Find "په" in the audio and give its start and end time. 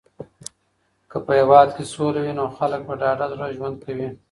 1.25-1.31, 2.87-2.93